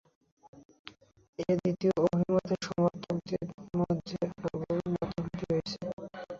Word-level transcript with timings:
এ 1.39 1.53
দ্বিতীয় 1.59 1.93
অভিমতের 2.05 2.59
সমর্থকদের 2.67 3.43
মধ্যে 3.79 4.17
আবার 4.47 4.75
মতভেদ 4.93 5.39
রয়েছে। 5.43 5.77